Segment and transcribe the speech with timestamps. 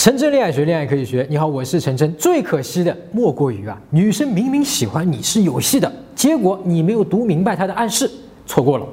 [0.00, 1.26] 陈真恋爱学，恋爱可以学。
[1.28, 2.10] 你好，我是陈真。
[2.14, 8.10] 最可惜的莫过于啊，女生明明喜欢你是有戏的，结果你没有读明白她的暗示，
[8.46, 8.86] 错过了。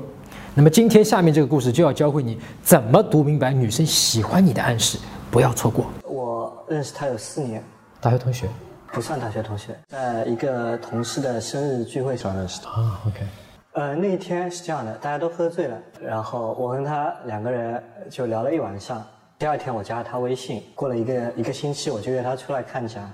[0.54, 4.98] 那么今天下面这个故事就要教会你怎么读明白女生喜欢你的暗示，
[5.32, 5.86] 不要错过。
[6.04, 7.64] 我认识她有四年，
[8.02, 8.46] 大学同学
[8.92, 12.68] 不算大学同学，在一个同事的生日聚会上认识的。
[12.68, 13.20] 啊，OK，
[13.76, 19.02] 呃，那一天是这样的，大家都喝醉了，然后我跟他两个人就聊了一晚上。
[19.40, 23.14] 第二天我加了他微信，过了一个一个星期，我就约他出来看展。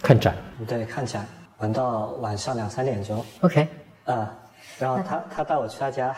[0.00, 0.34] 看展
[0.66, 1.26] 对，看展，
[1.58, 3.24] 玩到晚上两三点钟。
[3.40, 3.66] ，OK，
[4.04, 4.32] 啊、
[4.78, 6.14] 然后他他带我去他家，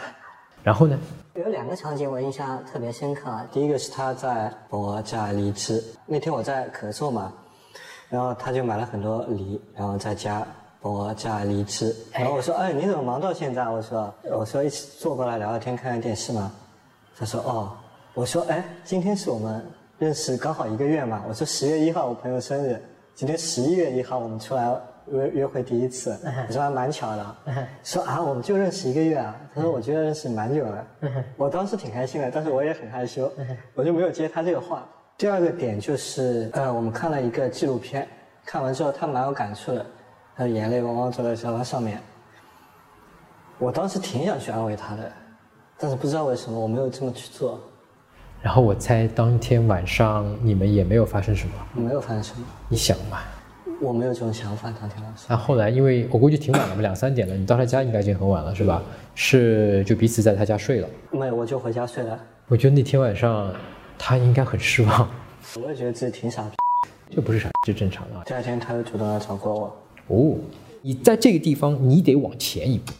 [0.62, 0.98] 然后呢？
[1.34, 3.46] 有两个场景我印象特别深刻啊。
[3.50, 7.32] 第一个是他在我家梨吃，那天我在咳嗽嘛，
[8.10, 10.46] 然后他就买了很多梨，然后在家
[10.82, 11.96] 帮我家梨吃。
[12.12, 16.52] 然后我说：“哎，你怎么忙到现在？”我说：“我说一起坐过来聊聊天，看看电视嘛。”
[17.18, 17.72] 他说：“哦。”
[18.14, 19.64] 我说：“哎，今天是我们
[19.98, 22.78] 认识刚好一个月嘛。”我说：“十月一号我朋友生日，
[23.14, 24.70] 今天十一月一号我们出来
[25.06, 26.10] 约约会第一次。
[26.46, 27.36] ”我说还蛮巧的。
[27.82, 29.34] 说啊，我们就认识一个月啊。
[29.54, 30.86] 他说我觉得认识蛮久了。
[31.38, 33.32] 我当时挺开心的，但是我也很害羞，
[33.74, 34.86] 我就没有接他这个话。
[35.16, 38.06] 第二个点就是，呃，我们看了一个纪录片，
[38.44, 39.86] 看完之后他蛮有感触的，
[40.36, 41.98] 他眼泪汪汪坐在沙发上面。
[43.58, 45.10] 我当时挺想去安慰他的，
[45.78, 47.60] 但是不知道为什么我没有这么去做，
[48.42, 53.18] 然后我猜当天晚上你们也没有发生什么，没有发生什么，你想嘛？
[53.80, 54.68] 我没有这种想法。
[54.80, 58.82] 当天晚上，那后来因为 我估计挺晚了嘛，两三点了，你到他家应该已经很晚了是吧？
[59.14, 60.88] 是就彼此在他家睡了。
[61.12, 62.18] 没有，我就回家睡了。
[62.48, 63.54] 我觉得那天晚上
[63.96, 65.08] 他应该很失望，
[65.62, 66.50] 我也觉得自己挺傻逼。
[67.14, 68.22] 这不是傻，这正常的啊。
[68.26, 69.76] 第二天他又主动来找过我，
[70.08, 70.36] 哦，
[70.80, 72.92] 你在这个地方你得往前一步，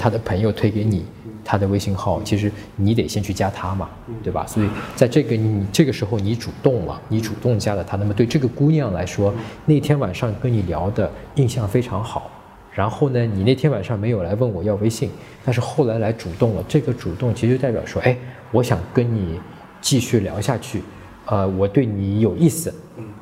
[0.00, 1.04] 他的朋友推给你
[1.44, 3.90] 他的微信号，其实你得先去加他嘛，
[4.22, 4.46] 对吧？
[4.46, 9.34] 所以在这个你这个时候你主动了，你主动加了他，那么对这个姑娘来说，
[9.66, 12.30] 那天晚上跟你聊的印象非常好。
[12.72, 15.10] 然后呢，你那天晚上没有来问我要微信，
[15.44, 18.16] 但是后来来主动了，这个主动其实代表说，哎，
[18.52, 19.38] 我想跟你
[19.80, 20.82] 继续聊下去，
[21.30, 22.74] 呃，我对你有意思。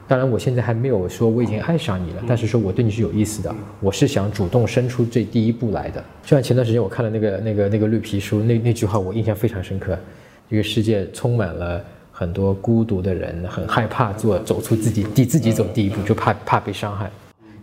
[0.06, 6.02] 当然，我现在还没有说我已经爱上你了，但是说我对你是有意思的，我是想主动伸出这第一步来的。
[6.22, 9.98] 就像前段时间我看了那个那个那个绿皮书，那那句话我印象非常深刻。
[10.48, 17.10] 这个世界充满了很多孤独的人，很害怕做走出自己第自己走第一步，就怕怕被伤害。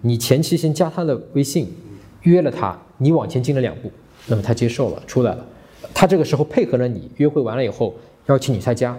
[0.02, 1.74] 你前期先加他的微信，
[2.22, 3.92] 约了他，你往前进了两步，
[4.28, 5.44] 那么他接受了，出来了。
[5.96, 7.96] 他这个时候配合了你，约会完了以后
[8.28, 8.96] 邀请你他家，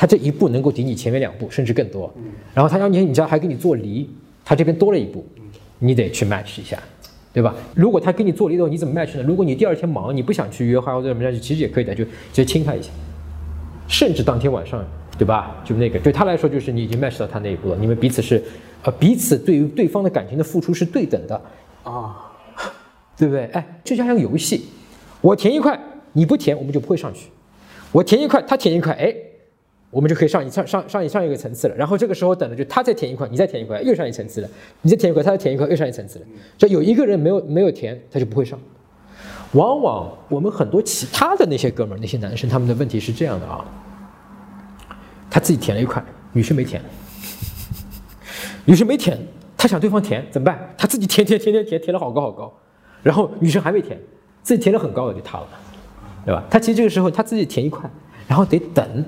[0.00, 2.08] 他这一步能够抵你前面两步，甚至更多。
[2.54, 4.08] 然后他要你你家还给你做梨，
[4.44, 5.26] 他这边多了一步，
[5.80, 6.78] 你得去 match 一下，
[7.32, 7.52] 对吧？
[7.74, 9.24] 如果他给你做梨的话，你怎么 match 呢？
[9.24, 12.90] 如果你第二天忙，你不想去约会或者怎么样，其实也可以的，就直接亲他一下，
[13.88, 14.84] 甚至当天晚上，
[15.18, 15.56] 对吧？
[15.64, 18.40] 就那个对他来说，就是你已经 match 到他那一步了，你们彼此是，
[18.84, 21.42] 呃，彼此对于对方的感情的付出是对等的，
[21.82, 22.30] 啊，
[23.16, 23.46] 对不对？
[23.46, 24.66] 哎，就像个游戏，
[25.20, 25.76] 我填一块，
[26.12, 27.26] 你不填，我们就不会上去；
[27.90, 29.12] 我填一块，他填一块，哎，
[29.90, 31.74] 我们就可以上一上上上一上一个层次了。
[31.74, 34.48] 然后这个时候等的就他再填一块，你再填一块，又上一层次了；
[34.82, 36.26] 你再填一块，他再填一块，又上一层次了。
[36.56, 38.58] 就有一个人没有没有填，他就不会上。
[39.52, 43.64] 往往我们很多其他的那些哥们儿、那些男生，他们的问题是这样的啊，
[45.30, 46.82] 他自己填了一块，女生没填，
[48.66, 49.18] 女生没填，
[49.56, 50.74] 他想对方填怎么办？
[50.76, 52.52] 他自己填填填填填填了好高好高，
[53.02, 53.98] 然后女生还没填，
[54.42, 55.48] 自己填了很高的就塌了，
[56.26, 56.44] 对吧？
[56.50, 57.90] 他其实这个时候他自己填一块，
[58.26, 59.04] 然后得等，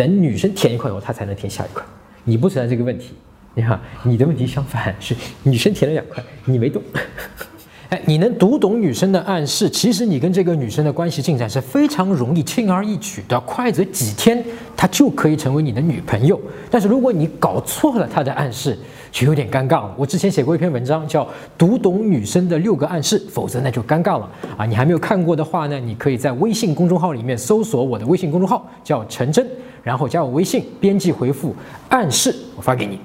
[0.00, 1.84] 等女生填一块以后，他才能填下一块。
[2.24, 3.10] 你不存在这个问题，
[3.52, 6.82] 你看你的问题相反是女生填了两块，你没动。
[7.90, 14.42] 哎，你能读懂女生的暗示，其实你跟这个女生的关系进展是非常容易、轻而易举的，快则几天，
[14.74, 16.40] 她就可以成为你的女朋友。
[16.70, 18.78] 但是如果你搞错了她的暗示，
[19.12, 19.94] 就有点尴尬了。
[19.98, 21.24] 我之前写过一篇文章，叫
[21.58, 24.64] 《读懂女生的六个暗示》，否则那就尴尬了啊！
[24.64, 29.44] 你还没有看过的话呢，你可以在微信公众号里面搜索我的微信公众号，叫陈真，
[29.82, 31.54] 然后加我微信，编辑回复
[31.90, 33.00] “暗示”，我发给你。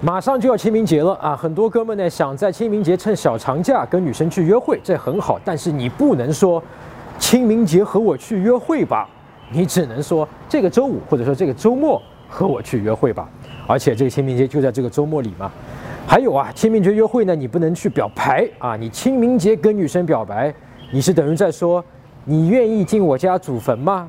[0.00, 1.34] 马上就要清明节了啊！
[1.34, 5.40] 很多哥们呢想在清明节趁小长假跟女生去约会，这很好。
[5.44, 6.62] 但是你不能说
[7.18, 9.08] 清明节和我去约会吧，
[9.50, 13.28] 你只能说这个周五或者说这个周末和我去约会吧。
[13.66, 15.50] 而且这个清明节就在这个周末里嘛。
[16.06, 18.76] 还有啊，清明节约会呢，你不能去表白啊！
[18.76, 20.54] 你清明节跟女生表白，
[20.92, 21.84] 你是等于在说
[22.24, 24.08] 你愿意进我家祖坟吗？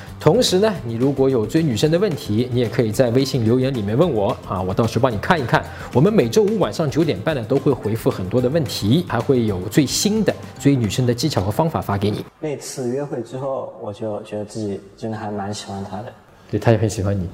[0.21, 5.65] 同时呢，你如果有追女生的问题，你也可以在微信留言里面问我啊，我到时帮你看一看。
[5.95, 12.23] 我们每周五晚上九点半呢，都会回复很多的问题，还会有最新的追女生的技巧和方法发给你。
[12.39, 16.13] 那次约会之后，我就觉得自己真的还蛮喜欢他的。
[16.51, 17.27] 对，他也很喜欢你，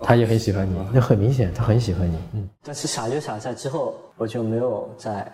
[0.00, 2.16] 他也很喜欢你，那很明显，他很喜欢你。
[2.32, 5.30] 嗯，但是傻就傻在之后，我就没有再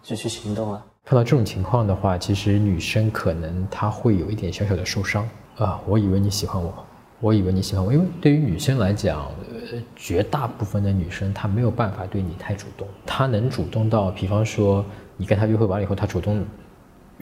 [0.00, 0.84] 继续行动了。
[1.06, 5.28] 碰到这种情况的话，其实女生可能她会有一点小小的受伤。
[5.58, 6.86] 啊，我以为你喜欢我，
[7.20, 9.20] 我以为你喜欢我，因为对于女生来讲，
[9.50, 14.84] 呃，绝大部分的女生她没有办法对你太主动，她能主动到，比方说
[15.16, 16.44] 你跟她约会完了以后，她主动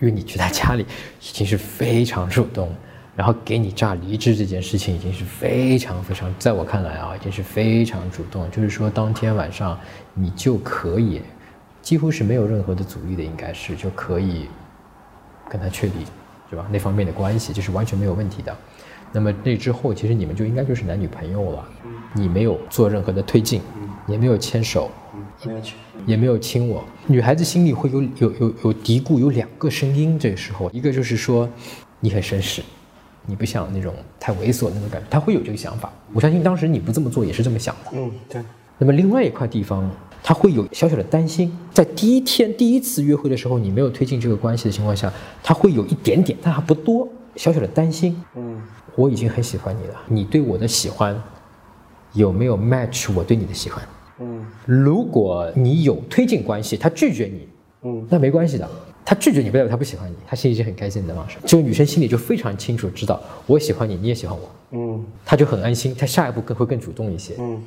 [0.01, 2.69] 约你去她家里，已经是非常主动，
[3.15, 9.79] 然后给你榨梨汁这件事情已经是非常非常，在我看来啊，已经是非常主动，就是说当天晚上
[10.13, 11.23] 你就可以，
[11.81, 14.49] 几乎是没有任何的阻力的，应该是就可以
[15.49, 15.93] 跟她确立。
[16.55, 16.67] 对吧？
[16.71, 18.57] 那方面的关系就是完全没有问题的。
[19.11, 21.65] 那么那之后，其实你们就应该就是男女朋友了。
[22.15, 23.61] 你没有做任何的推进，
[24.07, 24.89] 也没有牵手，
[25.45, 25.75] 没有亲，
[26.07, 26.85] 也没有亲我。
[27.09, 30.17] 女孩子心里会有有有有嘀咕，有两个声音。
[30.17, 31.49] 这个时候，一个就是说
[31.99, 32.63] 你很绅士，
[33.27, 35.93] 你不想那种太猥琐那种感觉，她会有这个想法。
[36.13, 37.91] 我相信当时你不这么做也是这么想的。
[37.95, 38.43] 嗯，对。
[38.79, 39.91] 那么另外一块地方。
[40.27, 45.13] 他会有小小的担心，在第一天第一次约会的时候，你没有推进这个关系的情况下，
[45.43, 47.07] 他会有一点点，但还不多，
[47.37, 48.19] 小小的担心。
[48.35, 48.59] 嗯，
[48.97, 51.15] 我已经很喜欢你了，你对我的喜欢
[52.15, 53.87] 有没有 match 我对你的喜欢？
[54.21, 57.47] 嗯，如果你有推进关系，他拒绝你，
[57.83, 58.67] 嗯，那没关系的，
[59.05, 61.27] 他拒绝你不代表他不喜欢你，他心里是很开心的嘛。
[61.45, 67.63] 这个女生心里就非常清楚，知道我喜欢你，你也喜欢我，嗯，他就很安心，他下一步更会更主动一些，嗯，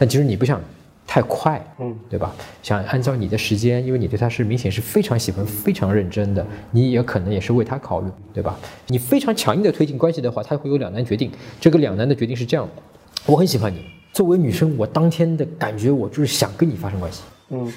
[0.00, 0.58] 但其实你不想。
[1.06, 2.32] 太快，嗯，对吧？
[2.62, 8.56] 想按照你的时间，因为你对他是明显是非常喜欢、非常认真的，你也可能也是为他考虑，对吧？
[8.86, 11.28] 你非常强硬的推进关系的话，他会有两难决定。
[11.58, 12.82] 这个两难的决定是这样的：
[13.26, 17.72] 我很喜欢你，作为女生，我当天的感觉我就是想跟你发生关系，嗯，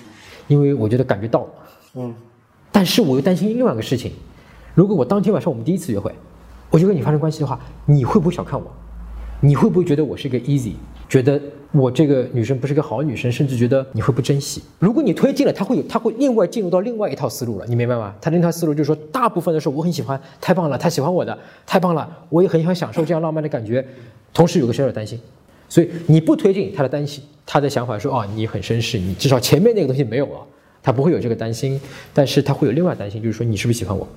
[0.47, 1.49] 因为我觉得感觉到了，
[1.95, 2.13] 嗯，
[2.71, 4.11] 但是我又担心另外一个事情，
[4.75, 6.13] 如果我当天晚上我们第一次约会，
[6.69, 8.71] 我就跟你发生关系的话，你会不会小看我？
[9.39, 10.73] 你会不会觉得我是一个 easy？
[11.13, 11.39] 觉得
[11.71, 14.63] 我这个女生不是个好女生，甚至觉得你会不珍惜。
[14.79, 18.15] 如果你推进了，他会有，他会另外进入到另外一套思路了，你明白吗？
[18.19, 21.37] 他那套思路就是说，大部分的时候我很喜欢，太棒了，他喜欢我的，
[21.67, 23.85] 太棒了，我也很想享受这样浪漫的感觉，
[24.33, 25.19] 同时有个小小担心，
[25.69, 30.39] 所以你不推进，他的担心，他的想法说，哦，你很绅士，你至少前面那个东西没有了，
[30.81, 31.79] 他不会有这个担心，
[32.11, 34.07] 但是他会有另外担心，就是说你是不是喜欢我？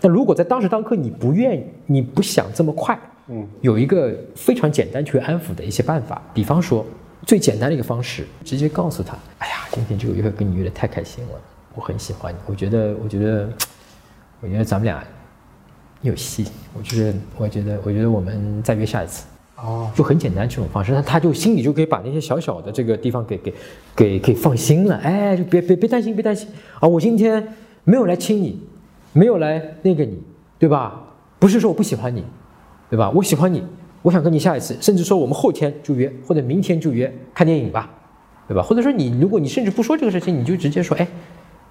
[0.00, 2.98] 但如果在当时当刻你不愿意，你不想这么快。
[3.32, 6.84] 嗯，有一个非常简单去安抚的一些办法，比方说
[7.26, 11.40] 最简单的一个方式，直接告诉他：哎呀，今天这个约会跟你约的太开心了，
[11.74, 13.48] 我很喜欢你，我觉得，我觉得，
[14.42, 15.02] 我觉得咱们俩
[16.02, 16.46] 有戏，
[16.76, 19.24] 我觉得，我觉得，我觉得我们再约下一次。
[19.56, 23.54] 哦，就很简单这种方式，那他就心里就可以把那些小小的这个地方给给
[23.94, 24.96] 给给放心了。
[24.96, 26.48] 哎，就别别别担心，别担心
[26.80, 26.88] 啊！
[26.88, 27.46] 我今天
[27.84, 28.60] 没有来亲你，
[29.12, 30.20] 没有来那个你，
[30.58, 31.00] 对吧？
[31.38, 32.24] 不是说我不喜欢你。
[32.92, 33.10] 对吧？
[33.14, 33.64] 我喜欢你，
[34.02, 37.88] 我想跟你下一次，甚至说我们后天就约，或者明天就约看电影吧，
[38.46, 38.62] 对吧？
[38.62, 41.08] 或者说你，如果你甚至不说这个事情，你就直接说，哎，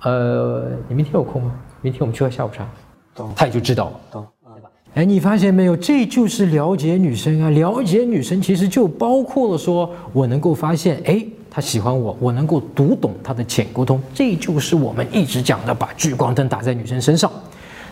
[0.01, 1.53] 呃，你明天有空吗？
[1.83, 2.67] 明天我们去喝下午茶，
[3.13, 3.31] 懂？
[3.35, 4.25] 他也就知道了，懂？
[4.55, 4.69] 对吧？
[4.95, 5.77] 哎，你发现没有？
[5.77, 7.51] 这就是了解女生啊！
[7.51, 17.31] 了解女生其实就包括了说，我能够发现，哎，他喜欢我，我能够读懂她的浅沟通，这就是我们一直讲的，把聚光灯打在女生身上。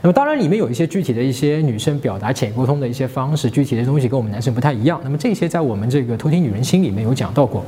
[0.01, 4.99] 那么当然，里面有一些具体的一些女生表达浅沟通的一些方式，具体的东西跟我们男生不太一样。
[5.03, 7.63] 那么这些在我们这个偷听女人心里面有讲到过。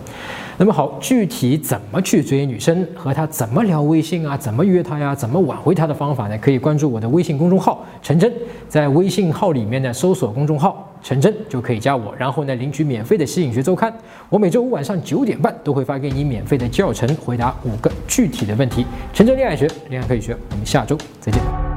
[0.58, 6.38] 那么好，具体怎么去追女生，和她怎么聊微信啊，怎么约她呀，怎么挽回她的方法呢？
[6.38, 8.32] 可以关注我的微信公众号陈真，
[8.70, 13.92] 在微信号里面呢搜索公众号陈真就可以加我，然后呢领取免费的吸引学周刊。
[14.30, 18.86] 我每周五晚上九点半都会发给你免费的教程，回答五个具体的问题。
[19.12, 20.38] 陈真恋爱学，恋爱可以学。
[20.52, 21.71] 我们下周再见。